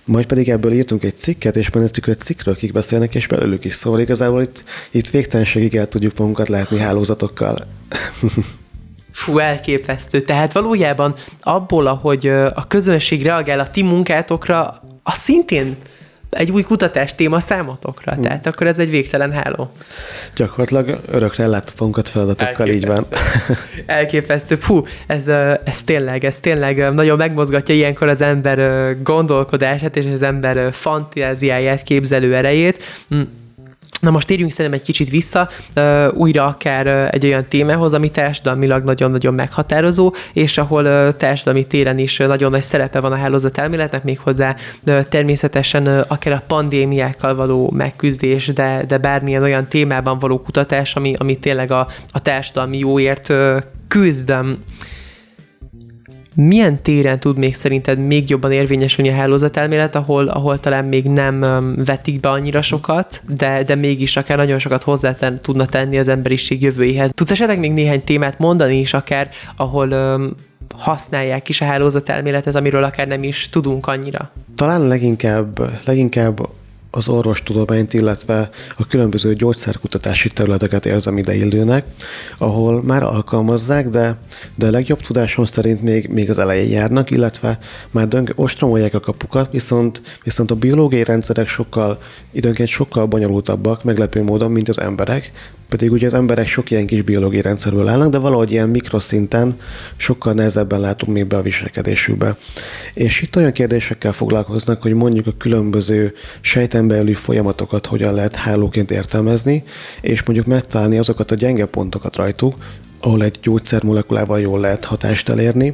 [0.05, 3.73] Majd pedig ebből írtunk egy cikket, és megnéztük, hogy cikkről kik beszélnek, és belőlük is.
[3.73, 7.67] Szóval igazából itt, itt végtelenségig el tudjuk magunkat látni hálózatokkal.
[9.13, 10.21] Fú, elképesztő.
[10.21, 15.77] Tehát valójában abból, ahogy a közönség reagál a ti munkátokra, az szintén
[16.33, 18.13] egy új kutatás téma számotokra.
[18.13, 18.21] Hmm.
[18.21, 19.71] Tehát akkor ez egy végtelen háló.
[20.35, 23.03] Gyakorlatilag örökre elláttuk magunkat feladatokkal, így van.
[23.85, 24.55] Elképesztő.
[24.65, 25.27] Fú, ez,
[25.63, 32.35] ez tényleg, ez tényleg nagyon megmozgatja ilyenkor az ember gondolkodását és az ember fantáziáját, képzelő
[32.35, 32.83] erejét.
[34.03, 35.49] Na most térjünk szerintem egy kicsit vissza,
[36.13, 42.51] újra akár egy olyan témához, ami társadalmilag nagyon-nagyon meghatározó, és ahol társadalmi téren is nagyon
[42.51, 44.55] nagy szerepe van a hálózat elméletnek, méghozzá
[45.09, 51.39] természetesen akár a pandémiákkal való megküzdés, de, de bármilyen olyan témában való kutatás, ami, ami
[51.39, 53.33] tényleg a, a társadalmi jóért
[53.87, 54.33] küzd
[56.33, 61.39] milyen téren tud még szerinted még jobban érvényesülni a hálózatelmélet, ahol, ahol talán még nem
[61.85, 66.61] vetik be annyira sokat, de, de mégis akár nagyon sokat hozzá tudna tenni az emberiség
[66.61, 67.11] jövőjéhez.
[67.13, 70.35] Tudsz esetleg még néhány témát mondani is akár, ahol um,
[70.77, 74.31] használják is a hálózatelméletet, amiről akár nem is tudunk annyira?
[74.55, 76.39] Talán leginkább, leginkább
[76.95, 81.85] az orvostudományt, illetve a különböző gyógyszerkutatási területeket érzem ideillőnek,
[82.37, 84.17] ahol már alkalmazzák, de,
[84.55, 87.59] de a legjobb tudásom szerint még, még az elején járnak, illetve
[87.91, 92.01] már dönk, ostromolják a kapukat, viszont, viszont a biológiai rendszerek sokkal,
[92.31, 95.31] időnként sokkal bonyolultabbak, meglepő módon, mint az emberek,
[95.73, 99.59] pedig ugye az emberek sok ilyen kis biológiai rendszerből állnak, de valahogy ilyen mikroszinten
[99.97, 102.35] sokkal nehezebben látunk még be a viselkedésükbe.
[102.93, 108.91] És itt olyan kérdésekkel foglalkoznak, hogy mondjuk a különböző sejten belüli folyamatokat hogyan lehet hálóként
[108.91, 109.63] értelmezni,
[110.01, 112.55] és mondjuk megtalálni azokat a gyenge pontokat rajtuk,
[113.05, 115.73] ahol egy gyógyszermolekulával jól lehet hatást elérni,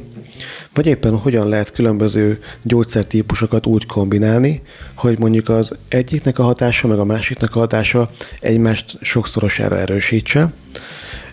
[0.74, 4.62] vagy éppen hogyan lehet különböző gyógyszertípusokat úgy kombinálni,
[4.94, 10.52] hogy mondjuk az egyiknek a hatása, meg a másiknak a hatása egymást sokszorosára erősítse,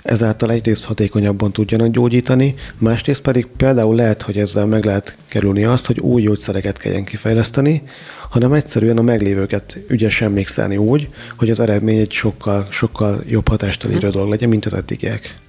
[0.01, 5.85] ezáltal egyrészt hatékonyabban tudjanak gyógyítani, másrészt pedig például lehet, hogy ezzel meg lehet kerülni azt,
[5.85, 7.83] hogy új gyógyszereket kelljen kifejleszteni,
[8.29, 11.07] hanem egyszerűen a meglévőket ügyesen mixelni úgy,
[11.37, 15.39] hogy az eredmény egy sokkal, sokkal jobb hatást elérő dolog legyen, mint az eddigiek.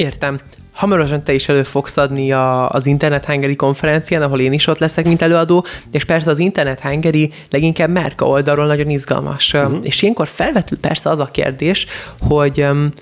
[0.00, 0.40] Értem.
[0.72, 4.78] Hamarosan te is elő fogsz adni a, az Internet Hungary konferencián, ahol én is ott
[4.78, 9.52] leszek, mint előadó, és persze az Internet Hungary leginkább márka oldalról nagyon izgalmas.
[9.52, 9.78] Uh-huh.
[9.82, 11.86] És ilyenkor felvetül persze az a kérdés,
[12.20, 12.92] hogy um,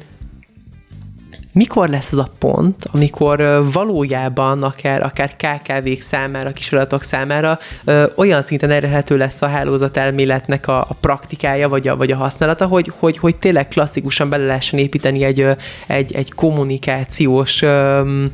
[1.58, 8.42] mikor lesz az a pont, amikor valójában akár, akár KKV-k számára, kisvállalatok számára ö, olyan
[8.42, 12.92] szinten elérhető lesz a hálózat elméletnek a, a praktikája, vagy a, vagy a használata, hogy,
[12.98, 15.46] hogy, hogy tényleg klasszikusan bele lehessen építeni egy,
[15.86, 18.24] egy, egy kommunikációs ö,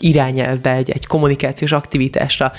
[0.00, 2.52] irányelvbe, egy, egy kommunikációs aktivitásra,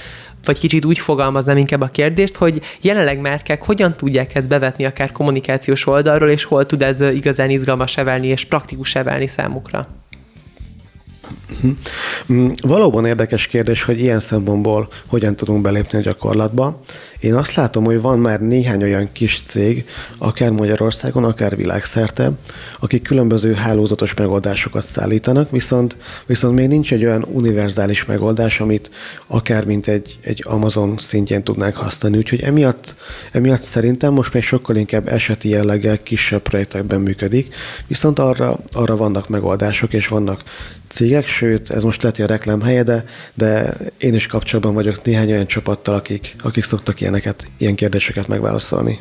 [0.46, 5.12] vagy kicsit úgy fogalmaznám inkább a kérdést, hogy jelenleg márkák hogyan tudják ezt bevetni akár
[5.12, 9.88] kommunikációs oldalról, és hol tud ez igazán izgalmas válni és praktikus válni számukra?
[12.32, 16.80] Mm, valóban érdekes kérdés, hogy ilyen szempontból hogyan tudunk belépni a gyakorlatba.
[17.20, 22.32] Én azt látom, hogy van már néhány olyan kis cég, akár Magyarországon, akár világszerte,
[22.80, 28.90] akik különböző hálózatos megoldásokat szállítanak, viszont, viszont még nincs egy olyan univerzális megoldás, amit
[29.28, 32.18] akár mint egy, egy Amazon szintjén tudnánk használni.
[32.18, 32.96] Úgyhogy emiatt,
[33.32, 37.56] emiatt szerintem most még sokkal inkább eseti jelleggel kisebb projektekben működik,
[37.88, 40.44] viszont arra, arra vannak megoldások, és vannak
[40.90, 43.04] cégek, sőt, ez most hogy a reklám helye, de,
[43.34, 49.00] de én is kapcsolatban vagyok néhány olyan csapattal, akik, akik szoktak ilyeneket, ilyen kérdéseket megválaszolni.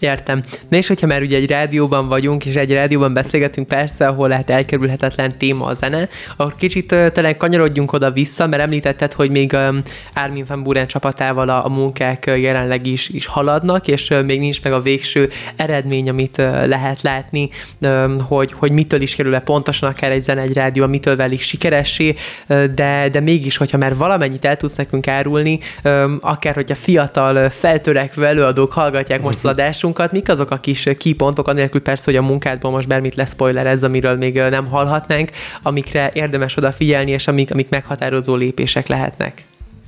[0.00, 0.42] Értem.
[0.68, 4.50] Na és hogyha már ugye egy rádióban vagyunk, és egy rádióban beszélgetünk persze, ahol lehet
[4.50, 9.82] elkerülhetetlen téma a zene, akkor kicsit uh, talán kanyarodjunk oda-vissza, mert említetted, hogy még um,
[10.14, 14.38] Armin van Buren csapatával a, a munkák uh, jelenleg is, is haladnak, és uh, még
[14.38, 17.48] nincs meg a végső eredmény, amit uh, lehet látni,
[17.80, 21.40] um, hogy, hogy mitől is kerül -e pontosan akár egy zene, egy rádió, mitől válik
[21.40, 22.14] sikeressé,
[22.48, 27.50] uh, de, de mégis, hogyha már valamennyit el tudsz nekünk árulni, um, akár hogyha fiatal,
[27.50, 32.16] feltörekvő előadók hallgatják most az adásunkat, adásunkat, mik azok a kis kipontok, anélkül persze, hogy
[32.16, 33.34] a munkádból most bármit lesz
[33.66, 35.30] ez, amiről még nem hallhatnánk,
[35.62, 39.44] amikre érdemes odafigyelni, és amik, amik meghatározó lépések lehetnek.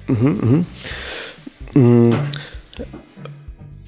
[0.08, 0.64] Uh-huh, uh-huh.
[1.78, 2.12] Mm.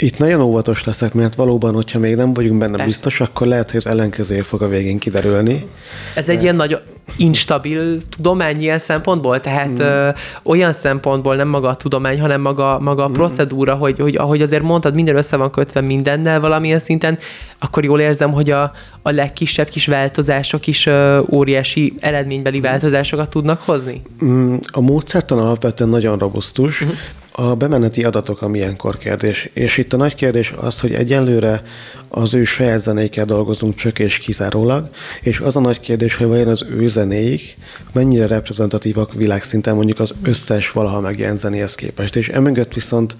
[0.03, 2.87] Itt nagyon óvatos leszek, mert valóban, hogyha még nem vagyunk benne Persze.
[2.87, 5.67] biztos, akkor lehet, hogy az ellenkezője fog a végén kiderülni.
[6.15, 6.81] Ez egy ilyen nagyon
[7.17, 9.79] instabil tudomány ilyen szempontból, tehát mm.
[9.79, 10.11] ö,
[10.43, 13.13] olyan szempontból nem maga a tudomány, hanem maga, maga a mm.
[13.13, 17.19] procedúra, hogy, hogy ahogy azért mondtad, minden össze van kötve mindennel valamilyen szinten,
[17.59, 22.63] akkor jól érzem, hogy a, a legkisebb kis változások is ö, óriási eredménybeli mm.
[22.63, 24.03] változásokat tudnak hozni?
[24.25, 26.89] Mm, a módszertan alapvetően nagyon robusztus, mm.
[27.35, 31.63] A bemeneti adatok a milyenkor kérdés, és itt a nagy kérdés az, hogy egyelőre
[32.09, 34.89] az ő saját zenékkel dolgozunk csak és kizárólag,
[35.21, 37.57] és az a nagy kérdés, hogy vajon az ő zenéik
[37.93, 42.17] mennyire reprezentatívak világszinten mondjuk az összes valaha megjelent zenéhez képest.
[42.17, 43.17] És emögött viszont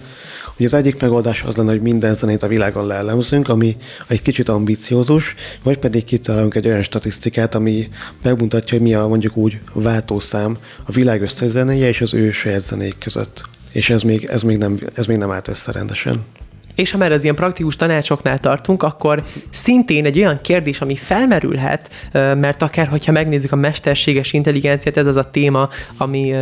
[0.57, 4.49] hogy az egyik megoldás az lenne, hogy minden zenét a világon leelemzünk, ami egy kicsit
[4.49, 7.89] ambiciózus, vagy pedig kitalálunk egy olyan statisztikát, ami
[8.21, 12.61] megmutatja, hogy mi a mondjuk úgy váltószám a világ összes zenéje és az ő saját
[12.61, 16.25] zenék között és ez még, ez még, nem, ez még nem állt össze rendesen.
[16.75, 21.89] És ha már az ilyen praktikus tanácsoknál tartunk, akkor szintén egy olyan kérdés, ami felmerülhet,
[22.13, 26.33] mert akár, hogyha megnézzük a mesterséges intelligenciát, ez az a téma, ami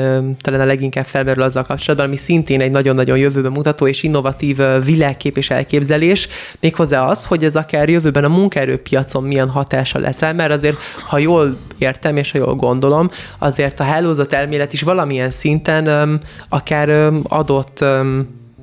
[0.41, 5.37] talán a leginkább felmerül azzal kapcsolatban, ami szintén egy nagyon-nagyon jövőben mutató és innovatív világkép
[5.37, 6.27] és elképzelés,
[6.59, 11.57] méghozzá az, hogy ez akár jövőben a munkaerőpiacon milyen hatása lesz mert azért, ha jól
[11.77, 17.85] értem és ha jól gondolom, azért a hálózat elmélet is valamilyen szinten akár adott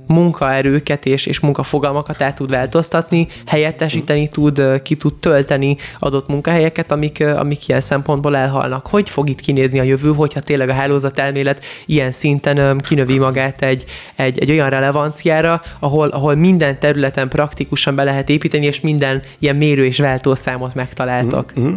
[0.08, 7.24] munkaerőket és, és munkafogalmakat el tud változtatni, helyettesíteni tud, ki tud tölteni adott munkahelyeket, amik,
[7.36, 8.86] amik ilyen szempontból elhalnak.
[8.86, 13.62] Hogy fog itt kinézni a jövő, hogyha tényleg a hálózat elmélet ilyen szinten kinövi magát
[13.62, 13.84] egy,
[14.16, 19.56] egy, egy olyan relevanciára, ahol, ahol minden területen praktikusan be lehet építeni, és minden ilyen
[19.56, 21.52] mérő és váltószámot megtaláltok.
[21.58, 21.74] Mm-hmm.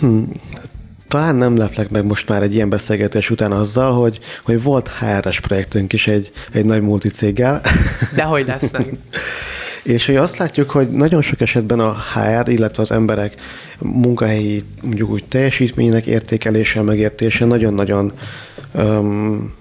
[0.00, 0.28] Hmm
[1.16, 5.40] talán nem leplek meg most már egy ilyen beszélgetés után azzal, hogy, hogy volt HR-es
[5.40, 7.60] projektünk is egy, egy nagy multicéggel.
[8.14, 8.96] De hogy lesz meg?
[9.82, 13.34] És hogy azt látjuk, hogy nagyon sok esetben a HR, illetve az emberek
[13.78, 18.12] munkahelyi mondjuk úgy teljesítményének értékelése, megértése nagyon-nagyon
[18.74, 19.54] um,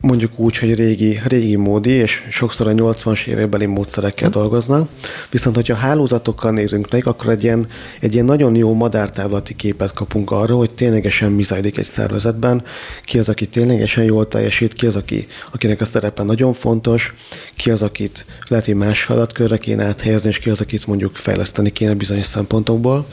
[0.00, 4.38] mondjuk úgy, hogy régi, régi módi, és sokszor a 80-as évekbeli módszerekkel hm.
[4.38, 4.88] dolgoznak.
[5.30, 7.66] Viszont, hogyha hálózatokkal nézünk meg, akkor egy ilyen,
[8.00, 12.62] egy ilyen nagyon jó madártávlati képet kapunk arról, hogy ténylegesen mi zajlik egy szervezetben,
[13.02, 17.14] ki az, aki ténylegesen jól teljesít, ki az, aki, akinek a szerepe nagyon fontos,
[17.54, 21.72] ki az, akit lehet, hogy más feladatkörre kéne áthelyezni, és ki az, akit mondjuk fejleszteni
[21.72, 23.06] kéne bizonyos szempontokból.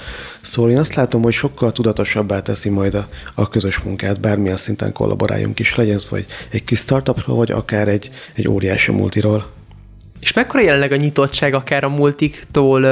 [0.47, 4.91] Szóval én azt látom, hogy sokkal tudatosabbá teszi majd a, a közös munkát, bármilyen szinten
[4.93, 9.56] kollaboráljunk is, legyen ez vagy egy kis startupról, vagy akár egy, egy óriási multiról.
[10.21, 12.83] És mekkora jelenleg a nyitottság akár a multiktól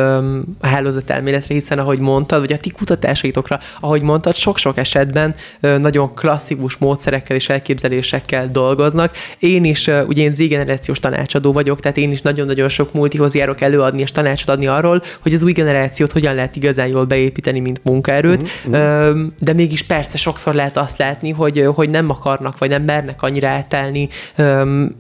[0.60, 6.14] a hálózat elméletre, hiszen ahogy mondtad, vagy a ti kutatásaitokra, ahogy mondtad, sok-sok esetben nagyon
[6.14, 9.16] klasszikus módszerekkel és elképzelésekkel dolgoznak.
[9.40, 14.02] Én is, ugye én Z-generációs tanácsadó vagyok, tehát én is nagyon-nagyon sok multihoz járok előadni
[14.02, 18.50] és tanácsot adni arról, hogy az új generációt hogyan lehet igazán jól beépíteni, mint munkaerőt,
[18.70, 19.26] mm-hmm.
[19.40, 23.48] de mégis persze sokszor lehet azt látni, hogy, hogy nem akarnak, vagy nem mernek annyira
[23.48, 24.10] átállni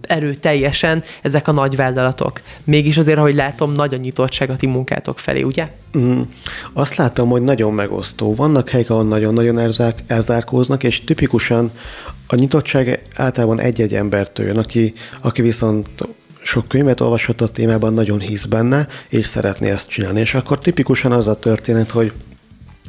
[0.01, 2.41] erőteljesen ezek a nagy vállalatok munkátok.
[2.63, 5.71] Mégis azért, ahogy látom, nagy a nyitottság a ti munkátok felé, ugye?
[5.97, 6.21] Mm.
[6.73, 8.35] Azt látom, hogy nagyon megosztó.
[8.35, 9.59] Vannak helyek, ahol nagyon-nagyon
[10.07, 11.71] elzárkóznak, és tipikusan
[12.27, 15.87] a nyitottság általában egy-egy embertől jön, aki, aki viszont
[16.41, 20.19] sok könyvet olvasott a témában, nagyon hisz benne, és szeretné ezt csinálni.
[20.19, 22.11] És akkor tipikusan az a történet, hogy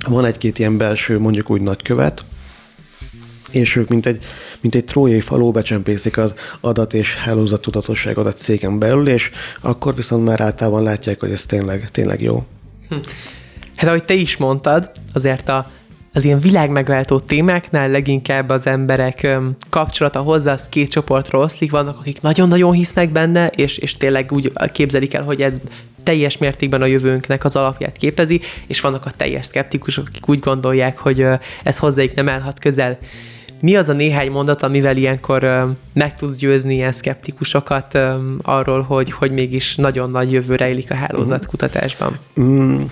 [0.08, 2.24] van egy-két ilyen belső, mondjuk úgy nagykövet,
[3.56, 4.24] és ők mint egy,
[4.60, 9.94] mint egy trójai faló becsempészik az adat és hálózat tudatosságot a cégen belül, és akkor
[9.94, 12.44] viszont már általában látják, hogy ez tényleg, tényleg jó.
[12.88, 12.96] Hm.
[13.76, 15.70] Hát ahogy te is mondtad, azért a,
[16.12, 19.38] az ilyen világmegváltó témáknál leginkább az emberek
[19.70, 24.52] kapcsolata hozzá az két csoportra oszlik, vannak, akik nagyon-nagyon hisznek benne, és, és tényleg úgy
[24.72, 25.60] képzelik el, hogy ez
[26.02, 30.98] teljes mértékben a jövőnknek az alapját képezi, és vannak a teljes szkeptikusok, akik úgy gondolják,
[30.98, 31.26] hogy
[31.62, 32.98] ez hozzájuk nem állhat közel.
[33.60, 37.98] Mi az a néhány mondat, amivel ilyenkor meg tudsz győzni ilyen szkeptikusokat
[38.42, 42.18] arról, hogy, hogy mégis nagyon nagy jövő rejlik a hálózatkutatásban?
[42.40, 42.82] Mm,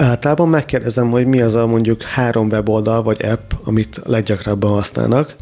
[0.00, 5.36] Általában megkérdezem, hogy mi az a mondjuk három weboldal vagy app, amit leggyakrabban használnak,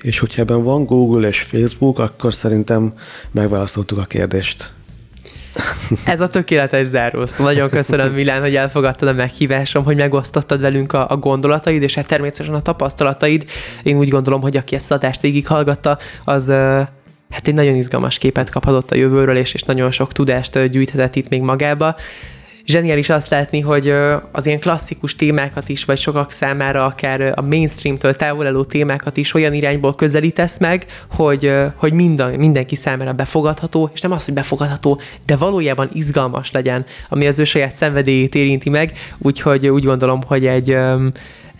[0.00, 2.92] és hogyha ebben van Google és Facebook, akkor szerintem
[3.30, 4.72] megválaszoltuk a kérdést.
[6.04, 7.36] Ez a tökéletes zárósz.
[7.36, 12.06] Nagyon köszönöm, Milán, hogy elfogadtad a meghívásom, hogy megosztottad velünk a, a gondolataid, és hát
[12.06, 13.44] természetesen a tapasztalataid.
[13.82, 16.48] Én úgy gondolom, hogy aki ezt a adást végighallgatta, az
[17.30, 21.28] hát egy nagyon izgalmas képet kaphatott a jövőről, és, és nagyon sok tudást gyűjthetett itt
[21.28, 21.96] még magába
[22.70, 23.92] zseniális azt látni, hogy
[24.32, 29.34] az ilyen klasszikus témákat is, vagy sokak számára akár a mainstreamtől távol álló témákat is
[29.34, 35.00] olyan irányból közelítesz meg, hogy, hogy minden, mindenki számára befogadható, és nem az, hogy befogadható,
[35.26, 40.46] de valójában izgalmas legyen, ami az ő saját szenvedélyét érinti meg, úgyhogy úgy gondolom, hogy
[40.46, 40.76] egy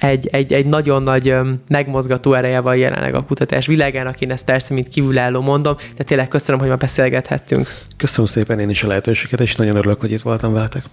[0.00, 1.34] egy, egy, egy nagyon nagy
[1.68, 6.28] megmozgató ereje van jelenleg a kutatás világának, én ezt persze mint kívülálló mondom, de tényleg
[6.28, 7.68] köszönöm, hogy ma beszélgethettünk.
[7.96, 10.84] Köszönöm szépen én is a lehetőséget, és nagyon örülök, hogy itt voltam veletek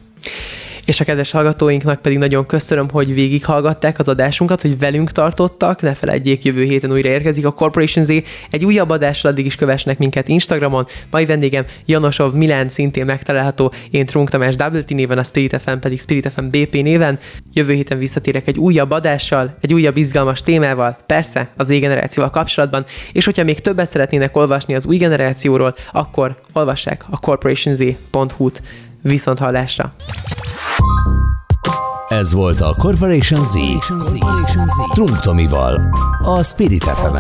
[0.88, 5.94] és a kedves hallgatóinknak pedig nagyon köszönöm, hogy végighallgatták az adásunkat, hogy velünk tartottak, ne
[5.94, 8.10] felejtjék, jövő héten újra érkezik a Corporation Z.
[8.50, 10.86] Egy újabb adással addig is kövesnek minket Instagramon.
[11.12, 16.00] Mai vendégem Janosov Milán szintén megtalálható, én Trunk Tamás WT néven, a Spirit FM pedig
[16.00, 17.20] Spirit FM BP néven.
[17.54, 22.86] Jövő héten visszatérek egy újabb adással, egy újabb izgalmas témával, persze az új generációval kapcsolatban,
[23.12, 28.62] és hogyha még többet szeretnének olvasni az új generációról, akkor olvassák a corporationz.hu-t.
[29.08, 29.94] Viszont hallásra!
[32.08, 33.54] Ez volt a Corporation Z.
[34.94, 35.90] Trunk Tomival,
[36.22, 37.16] a Spirit fm